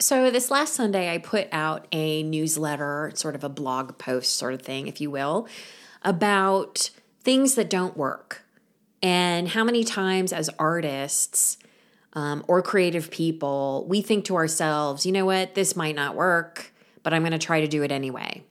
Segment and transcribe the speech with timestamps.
[0.00, 4.54] So, this last Sunday, I put out a newsletter, sort of a blog post, sort
[4.54, 5.46] of thing, if you will,
[6.02, 6.88] about
[7.22, 8.42] things that don't work
[9.02, 11.58] and how many times as artists
[12.14, 16.72] um, or creative people, we think to ourselves, you know what, this might not work,
[17.02, 18.42] but I'm going to try to do it anyway.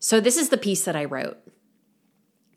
[0.00, 1.38] So, this is the piece that I wrote.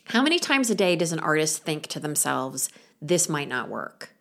[0.05, 4.14] How many times a day does an artist think to themselves, this might not work?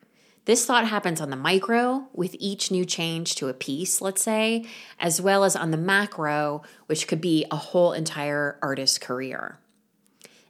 [0.45, 4.65] This thought happens on the micro with each new change to a piece, let's say,
[4.99, 9.57] as well as on the macro, which could be a whole entire artist's career.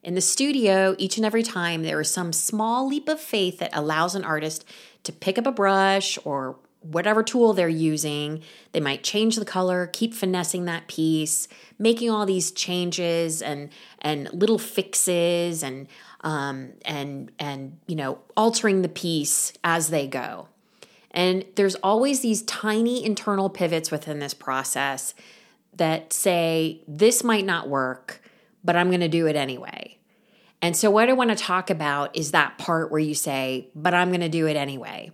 [0.03, 3.75] In the studio, each and every time there is some small leap of faith that
[3.75, 4.65] allows an artist
[5.03, 8.41] to pick up a brush or whatever tool they're using.
[8.71, 11.47] They might change the color, keep finessing that piece,
[11.79, 13.69] making all these changes and
[13.99, 15.87] and little fixes and
[16.25, 20.49] um, and and you know altering the piece as they go.
[21.11, 25.13] And there's always these tiny internal pivots within this process
[25.77, 28.21] that say this might not work,
[28.65, 29.97] but I'm going to do it anyway.
[30.61, 33.93] And so what I want to talk about is that part where you say, but
[33.93, 35.11] I'm going to do it anyway.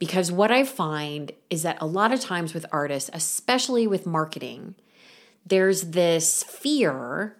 [0.00, 4.74] Because what I find is that a lot of times with artists, especially with marketing,
[5.44, 7.36] there's this fear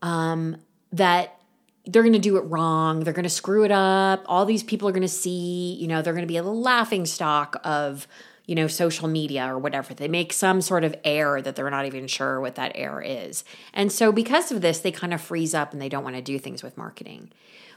[0.00, 0.56] um,
[0.90, 1.39] that
[1.86, 3.00] they're going to do it wrong.
[3.00, 4.24] They're going to screw it up.
[4.26, 7.06] All these people are going to see, you know, they're going to be a laughing
[7.06, 8.06] stock of,
[8.46, 9.94] you know, social media or whatever.
[9.94, 13.44] They make some sort of error that they're not even sure what that error is.
[13.72, 16.22] And so because of this, they kind of freeze up and they don't want to
[16.22, 17.30] do things with marketing.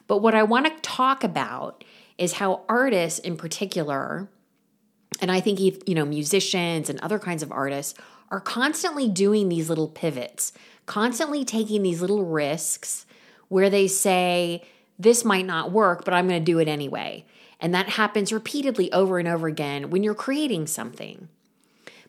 [0.07, 1.83] But what I want to talk about
[2.17, 4.29] is how artists in particular,
[5.21, 7.97] and I think, you know, musicians and other kinds of artists
[8.29, 10.51] are constantly doing these little pivots,
[10.85, 13.05] constantly taking these little risks
[13.47, 14.63] where they say,
[14.99, 17.25] this might not work, but I'm going to do it anyway.
[17.59, 21.29] And that happens repeatedly over and over again when you're creating something.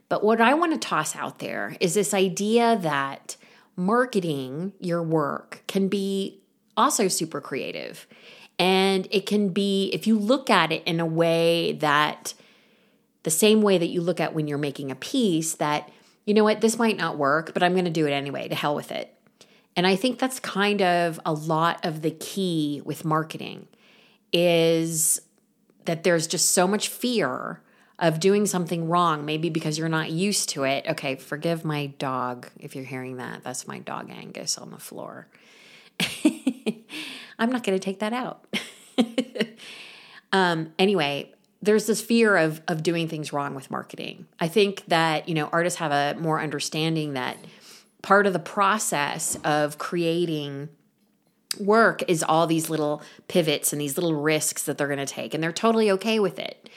[0.08, 3.36] But what I want to toss out there is this idea that
[3.76, 6.40] marketing your work can be
[6.76, 8.06] also super creative.
[8.58, 12.34] And it can be, if you look at it in a way that,
[13.22, 15.90] the same way that you look at when you're making a piece, that,
[16.24, 18.54] you know what, this might not work, but I'm going to do it anyway, to
[18.54, 19.13] hell with it.
[19.76, 23.66] And I think that's kind of a lot of the key with marketing
[24.32, 25.20] is
[25.84, 27.60] that there's just so much fear
[27.98, 30.84] of doing something wrong, maybe because you're not used to it.
[30.88, 33.42] Okay, forgive my dog if you're hearing that.
[33.44, 35.28] That's my dog Angus on the floor.
[37.38, 38.46] I'm not going to take that out.
[40.32, 44.26] um, anyway, there's this fear of of doing things wrong with marketing.
[44.38, 47.38] I think that you know artists have a more understanding that
[48.04, 50.68] part of the process of creating
[51.58, 55.32] work is all these little pivots and these little risks that they're going to take,
[55.32, 56.68] and they're totally okay with it.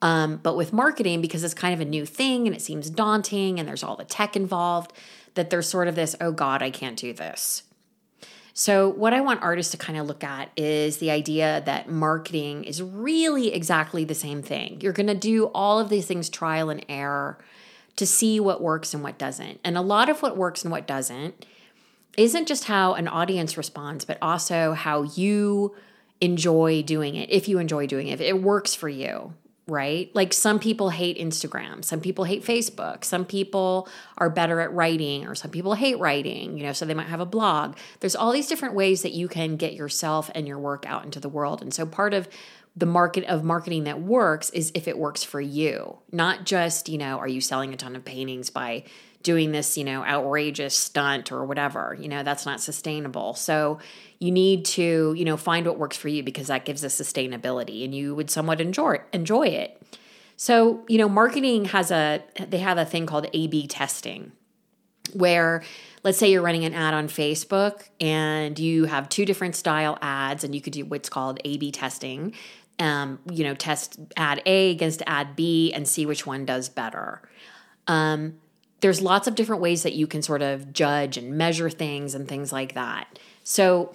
[0.00, 3.58] Um, but with marketing, because it's kind of a new thing and it seems daunting
[3.60, 4.94] and there's all the tech involved,
[5.34, 7.64] that there's sort of this, oh God, I can't do this.
[8.54, 12.64] So, what I want artists to kind of look at is the idea that marketing
[12.64, 14.80] is really exactly the same thing.
[14.80, 17.38] You're going to do all of these things trial and error
[17.96, 19.60] to see what works and what doesn't.
[19.64, 21.46] And a lot of what works and what doesn't
[22.16, 25.74] isn't just how an audience responds, but also how you
[26.20, 29.32] enjoy doing it, if you enjoy doing it, if it works for you,
[29.70, 30.14] right?
[30.14, 33.88] Like some people hate Instagram, some people hate Facebook, some people
[34.18, 37.20] are better at writing, or some people hate writing, you know, so they might have
[37.20, 37.76] a blog.
[38.00, 41.20] There's all these different ways that you can get yourself and your work out into
[41.20, 41.62] the world.
[41.62, 42.28] And so part of
[42.76, 46.98] the market of marketing that works is if it works for you, not just, you
[46.98, 48.84] know, are you selling a ton of paintings by
[49.22, 51.96] doing this, you know, outrageous stunt or whatever.
[51.98, 53.34] You know, that's not sustainable.
[53.34, 53.78] So
[54.18, 57.84] you need to, you know, find what works for you because that gives us sustainability
[57.84, 59.80] and you would somewhat enjoy enjoy it.
[60.36, 64.32] So, you know, marketing has a they have a thing called A/B testing
[65.12, 65.62] where
[66.02, 70.44] let's say you're running an ad on Facebook and you have two different style ads
[70.44, 72.34] and you could do what's called A/B testing.
[72.78, 77.20] Um, you know, test ad A against ad B and see which one does better.
[77.86, 78.38] Um,
[78.80, 82.26] there's lots of different ways that you can sort of judge and measure things and
[82.26, 83.18] things like that.
[83.44, 83.94] So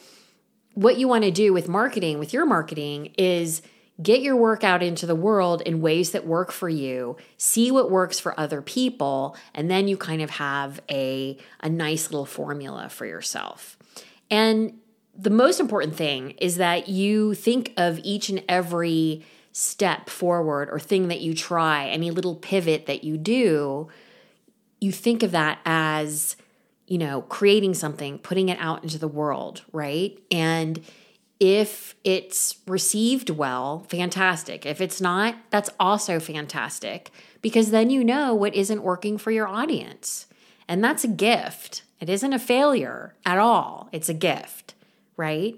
[0.74, 3.62] what you want to do with marketing, with your marketing, is
[4.02, 7.90] get your work out into the world in ways that work for you, see what
[7.90, 12.90] works for other people, and then you kind of have a, a nice little formula
[12.90, 13.78] for yourself.
[14.30, 14.80] And
[15.18, 19.24] the most important thing is that you think of each and every
[19.54, 23.88] step forward or thing that you try, any little pivot that you do,
[24.86, 26.36] you think of that as
[26.88, 30.18] you know, creating something, putting it out into the world, right?
[30.30, 30.84] And
[31.40, 34.66] if it's received well, fantastic.
[34.66, 37.12] If it's not, that's also fantastic
[37.42, 40.28] because then you know what isn't working for your audience.
[40.68, 41.84] And that's a gift.
[42.00, 43.90] It isn't a failure at all.
[43.92, 44.76] It's a gift,
[45.18, 45.56] right?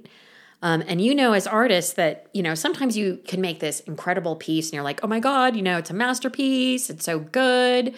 [0.62, 4.36] Um, and you know, as artists, that, you know, sometimes you can make this incredible
[4.36, 6.90] piece and you're like, oh my God, you know, it's a masterpiece.
[6.90, 7.94] It's so good.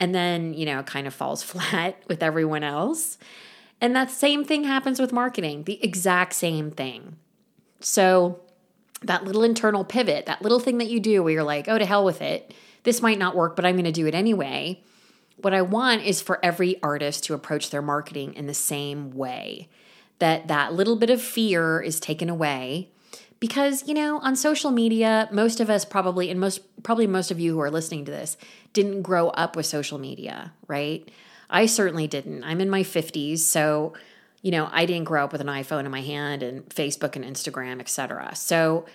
[0.00, 3.18] And then, you know, it kind of falls flat with everyone else.
[3.80, 7.16] And that same thing happens with marketing, the exact same thing.
[7.80, 8.40] So,
[9.02, 11.86] that little internal pivot, that little thing that you do where you're like, oh, to
[11.86, 12.52] hell with it.
[12.82, 14.82] This might not work, but I'm going to do it anyway.
[15.36, 19.68] What I want is for every artist to approach their marketing in the same way.
[20.18, 22.90] That that little bit of fear is taken away
[23.40, 27.38] because, you know, on social media, most of us probably and most probably most of
[27.38, 28.36] you who are listening to this
[28.72, 31.08] didn't grow up with social media, right?
[31.50, 32.44] I certainly didn't.
[32.44, 33.94] I'm in my 50s, so
[34.42, 37.24] you know, I didn't grow up with an iPhone in my hand and Facebook and
[37.24, 38.36] Instagram, etc.
[38.36, 38.86] So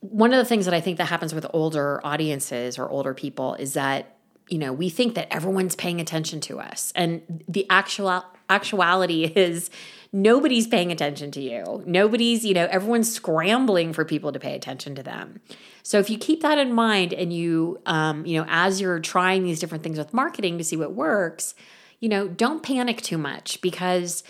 [0.00, 3.54] one of the things that I think that happens with older audiences or older people
[3.54, 4.16] is that
[4.48, 6.92] you know, we think that everyone's paying attention to us.
[6.94, 9.70] And the actual actuality is
[10.12, 11.82] nobody's paying attention to you.
[11.86, 15.40] Nobody's, you know, everyone's scrambling for people to pay attention to them.
[15.82, 19.44] So if you keep that in mind and you, um, you know, as you're trying
[19.44, 21.54] these different things with marketing to see what works,
[21.98, 24.22] you know, don't panic too much because.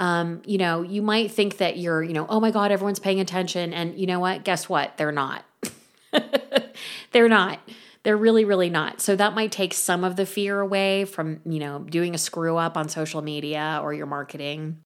[0.00, 3.18] Um, you know, you might think that you're, you know, oh my God, everyone's paying
[3.18, 3.72] attention.
[3.72, 4.44] And you know what?
[4.44, 4.96] Guess what?
[4.96, 5.44] They're not.
[7.10, 7.58] They're not.
[8.04, 9.00] They're really, really not.
[9.00, 12.56] So that might take some of the fear away from, you know, doing a screw
[12.56, 14.84] up on social media or your marketing.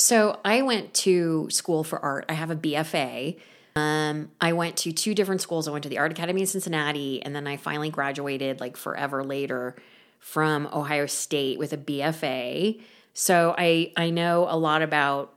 [0.00, 2.24] So I went to school for art.
[2.28, 3.38] I have a BFA.
[3.76, 5.68] Um, I went to two different schools.
[5.68, 9.22] I went to the Art Academy in Cincinnati, and then I finally graduated like forever
[9.22, 9.76] later
[10.18, 12.80] from Ohio State with a BFA.
[13.12, 15.34] So I I know a lot about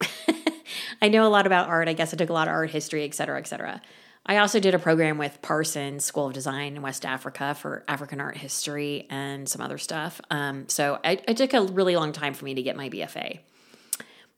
[1.02, 1.88] I know a lot about art.
[1.88, 3.80] I guess I took a lot of art history, et cetera, et cetera.
[4.24, 8.20] I also did a program with Parsons School of Design in West Africa for African
[8.20, 10.20] art history and some other stuff.
[10.30, 13.40] Um, so I, took a really long time for me to get my BFA.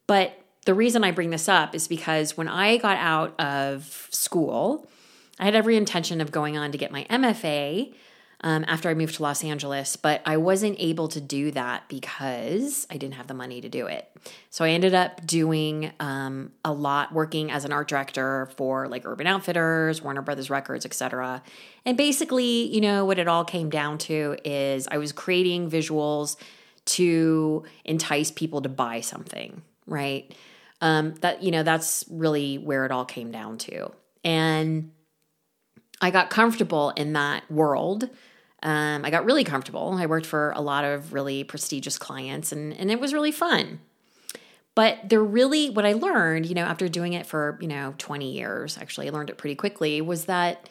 [0.07, 4.89] But the reason I bring this up is because when I got out of school,
[5.39, 7.95] I had every intention of going on to get my MFA
[8.45, 12.87] um, after I moved to Los Angeles, but I wasn't able to do that because
[12.91, 14.07] I didn't have the money to do it.
[14.51, 19.07] So I ended up doing um, a lot, working as an art director for like
[19.07, 21.43] Urban Outfitters, Warner Brothers Records, etc.
[21.87, 26.37] And basically, you know, what it all came down to is I was creating visuals
[26.85, 30.35] to entice people to buy something, right?
[30.81, 33.93] Um, that you know, that's really where it all came down to,
[34.23, 34.91] and
[36.01, 38.11] I got comfortable in that world
[38.65, 39.95] um, I got really comfortable.
[39.99, 43.81] I worked for a lot of really prestigious clients, and, and it was really fun.
[44.75, 48.33] But there really, what I learned, you know, after doing it for, you know, 20
[48.33, 50.69] years, actually, I learned it pretty quickly, was that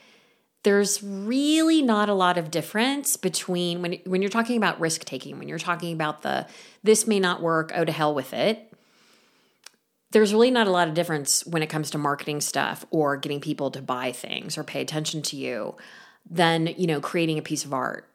[0.64, 5.38] there's really not a lot of difference between when, when you're talking about risk taking,
[5.38, 6.48] when you're talking about the
[6.82, 8.73] this may not work, oh to hell with it.
[10.14, 13.42] There's really not a lot of difference when it comes to marketing stuff or getting
[13.42, 15.76] people to buy things or pay attention to you
[16.30, 18.10] than, you know, creating a piece of art.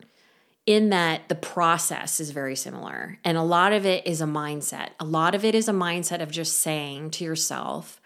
[0.64, 3.18] In that the process is very similar.
[3.24, 4.90] And a lot of it is a mindset.
[5.00, 8.00] A lot of it is a mindset of just saying to yourself,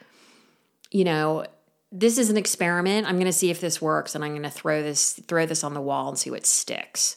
[0.93, 1.45] you know,
[1.91, 3.07] this is an experiment.
[3.07, 5.63] I'm going to see if this works and I'm going to throw this throw this
[5.63, 7.17] on the wall and see what sticks.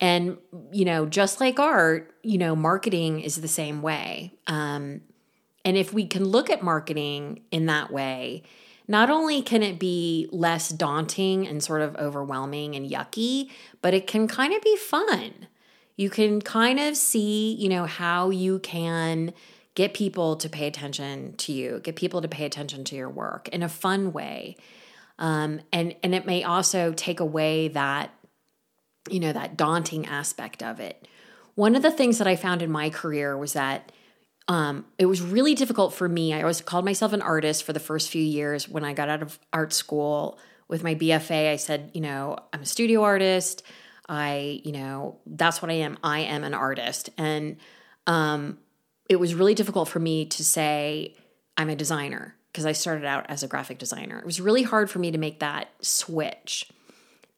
[0.00, 0.38] And
[0.72, 4.32] you know, just like art, you know, marketing is the same way.
[4.48, 5.02] Um,
[5.64, 8.42] and if we can look at marketing in that way,
[8.88, 13.50] not only can it be less daunting and sort of overwhelming and yucky,
[13.80, 15.46] but it can kind of be fun.
[15.96, 19.32] You can kind of see, you know, how you can
[19.74, 23.48] get people to pay attention to you, get people to pay attention to your work
[23.48, 24.56] in a fun way.
[25.18, 28.10] Um, and and it may also take away that,
[29.08, 31.06] you know, that daunting aspect of it.
[31.54, 33.92] One of the things that I found in my career was that
[34.48, 36.32] um, it was really difficult for me.
[36.32, 39.22] I always called myself an artist for the first few years when I got out
[39.22, 41.50] of art school with my BFA.
[41.50, 43.62] I said, you know, I'm a studio artist.
[44.08, 45.96] I, you know, that's what I am.
[46.02, 47.10] I am an artist.
[47.16, 47.56] And
[48.06, 48.58] um,
[49.08, 51.14] it was really difficult for me to say
[51.56, 54.18] I'm a designer because I started out as a graphic designer.
[54.18, 56.68] It was really hard for me to make that switch.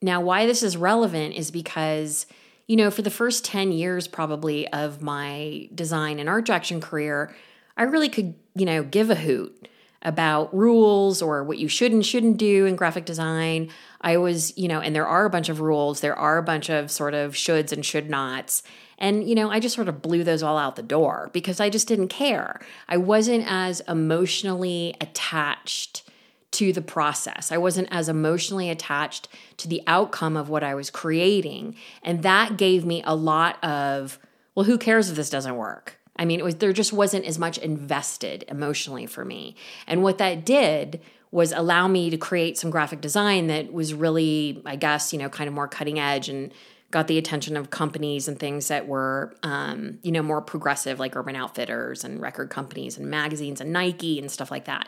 [0.00, 2.26] Now, why this is relevant is because
[2.66, 7.34] you know, for the first 10 years probably of my design and art direction career,
[7.76, 9.68] I really could, you know, give a hoot
[10.02, 13.70] about rules or what you should and shouldn't do in graphic design.
[14.00, 16.68] I was, you know, and there are a bunch of rules, there are a bunch
[16.68, 18.62] of sort of shoulds and should nots.
[18.98, 21.68] And, you know, I just sort of blew those all out the door because I
[21.68, 22.60] just didn't care.
[22.88, 26.08] I wasn't as emotionally attached
[26.54, 27.52] to the process.
[27.52, 31.76] I wasn't as emotionally attached to the outcome of what I was creating.
[32.02, 34.18] And that gave me a lot of,
[34.54, 35.98] well, who cares if this doesn't work?
[36.16, 39.56] I mean, it was there just wasn't as much invested emotionally for me.
[39.86, 41.00] And what that did
[41.32, 45.28] was allow me to create some graphic design that was really, I guess, you know,
[45.28, 46.52] kind of more cutting edge and
[46.92, 51.16] got the attention of companies and things that were, um, you know, more progressive, like
[51.16, 54.86] Urban Outfitters and record companies and magazines and Nike and stuff like that.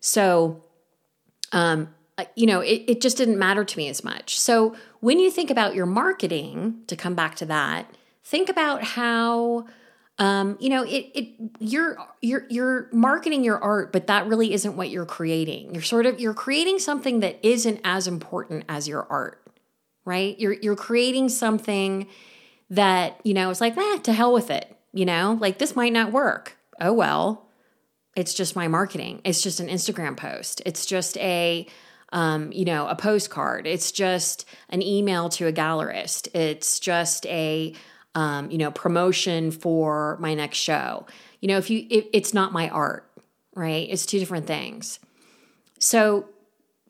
[0.00, 0.62] So,
[1.52, 1.94] um,
[2.34, 4.38] you know, it, it just didn't matter to me as much.
[4.38, 9.66] So when you think about your marketing, to come back to that, think about how
[10.18, 14.76] um, you know, it it you're you're you're marketing your art, but that really isn't
[14.76, 15.74] what you're creating.
[15.74, 19.42] You're sort of you're creating something that isn't as important as your art,
[20.06, 20.38] right?
[20.40, 22.06] You're you're creating something
[22.70, 24.74] that you know it's like, ah, to hell with it.
[24.94, 26.56] You know, like this might not work.
[26.80, 27.45] Oh well,
[28.16, 29.20] it's just my marketing.
[29.24, 30.62] It's just an Instagram post.
[30.66, 31.66] It's just a
[32.12, 33.66] um, you know, a postcard.
[33.66, 36.34] It's just an email to a gallerist.
[36.34, 37.74] It's just a
[38.14, 41.06] um, you know, promotion for my next show.
[41.40, 43.10] You know, if you, it, it's not my art,
[43.54, 43.86] right?
[43.90, 44.98] It's two different things.
[45.78, 46.26] So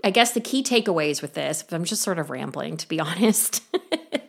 [0.05, 3.63] I guess the key takeaways with this, I'm just sort of rambling to be honest,
[3.73, 4.21] in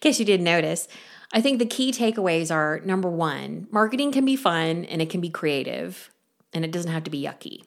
[0.00, 0.88] case you didn't notice.
[1.32, 5.22] I think the key takeaways are number one, marketing can be fun and it can
[5.22, 6.11] be creative
[6.52, 7.64] and it doesn't have to be yucky.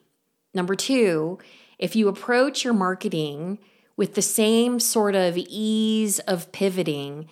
[0.54, 1.38] Number two,
[1.78, 3.58] if you approach your marketing
[3.96, 7.28] with the same sort of ease of pivoting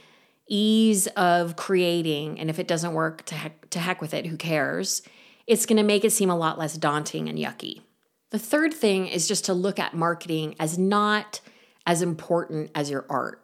[0.49, 4.37] ease of creating, and if it doesn't work, to heck, to heck with it, who
[4.37, 5.03] cares?
[5.47, 7.83] It's going to make it seem a lot less daunting and yucky.
[8.31, 11.41] The third thing is just to look at marketing as not
[11.87, 13.41] as important as your art.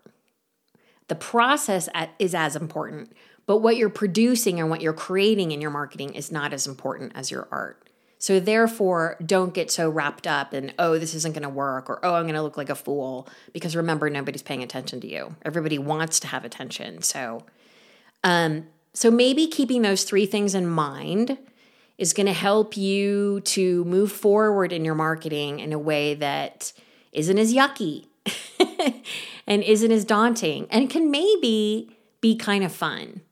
[1.09, 1.88] The process
[2.19, 3.12] is as important,
[3.47, 7.12] but what you're producing and what you're creating in your marketing is not as important
[7.14, 7.79] as your art.
[8.21, 12.05] So therefore, don't get so wrapped up in, oh, this isn't going to work or
[12.05, 15.35] oh, I'm going to look like a fool because remember nobody's paying attention to you.
[15.43, 17.00] Everybody wants to have attention.
[17.00, 17.45] So
[18.23, 21.39] um so maybe keeping those three things in mind
[21.97, 26.75] is going to help you to move forward in your marketing in a way that
[27.12, 28.07] isn't as yucky
[29.47, 33.23] and isn't as daunting and can maybe be kind of fun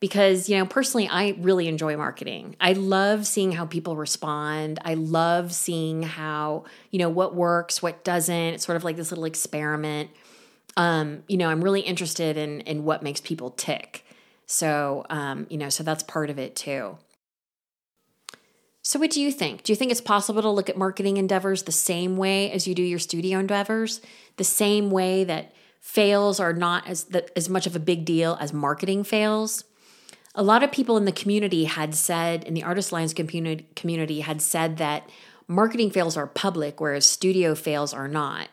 [0.00, 2.56] because you know personally i really enjoy marketing.
[2.60, 4.78] I love seeing how people respond.
[4.84, 8.34] I love seeing how you know what works what doesn't.
[8.54, 10.10] It's sort of like this little experiment.
[10.76, 14.04] Um, you know i'm really interested in in what makes people tick.
[14.46, 16.98] So um, you know so that's part of it too.
[18.82, 19.64] So what do you think?
[19.64, 22.74] Do you think it's possible to look at marketing endeavors the same way as you
[22.74, 24.00] do your studio endeavors?
[24.36, 28.38] The same way that fails are not as the, as much of a big deal
[28.40, 29.64] as marketing fails
[30.36, 34.42] a lot of people in the community had said, in the Artist Alliance community, had
[34.42, 35.08] said that
[35.48, 38.48] marketing fails are public, whereas studio fails are not.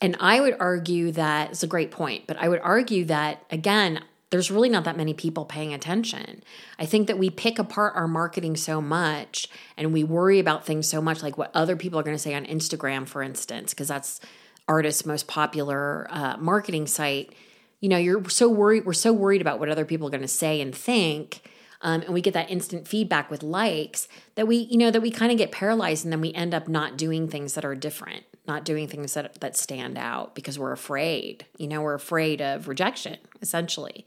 [0.00, 4.02] And I would argue that it's a great point, but I would argue that, again,
[4.30, 6.42] there's really not that many people paying attention.
[6.78, 10.88] I think that we pick apart our marketing so much and we worry about things
[10.88, 13.88] so much, like what other people are going to say on Instagram, for instance, because
[13.88, 14.20] that's
[14.66, 17.34] artists' most popular uh, marketing site
[17.80, 20.28] you know you're so worried we're so worried about what other people are going to
[20.28, 21.42] say and think
[21.82, 25.10] um, and we get that instant feedback with likes that we you know that we
[25.10, 28.24] kind of get paralyzed and then we end up not doing things that are different
[28.46, 32.68] not doing things that that stand out because we're afraid you know we're afraid of
[32.68, 34.04] rejection essentially.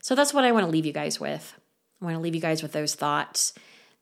[0.00, 1.54] So that's what i want to leave you guys with.
[2.00, 3.52] I want to leave you guys with those thoughts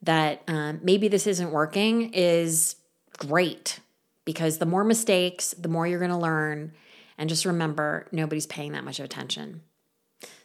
[0.03, 2.77] that um, maybe this isn't working is
[3.19, 3.81] great
[4.25, 6.73] because the more mistakes the more you're going to learn
[7.19, 9.63] and just remember, nobody's paying that much attention.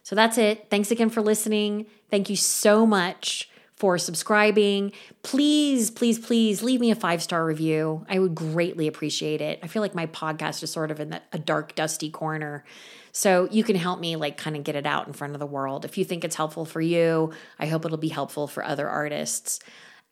[0.03, 0.67] So that's it.
[0.69, 1.85] Thanks again for listening.
[2.09, 4.91] Thank you so much for subscribing.
[5.23, 8.05] Please, please, please leave me a five star review.
[8.07, 9.59] I would greatly appreciate it.
[9.63, 12.63] I feel like my podcast is sort of in a dark, dusty corner.
[13.11, 15.45] So you can help me like kind of get it out in front of the
[15.47, 15.83] world.
[15.83, 19.59] If you think it's helpful for you, I hope it'll be helpful for other artists.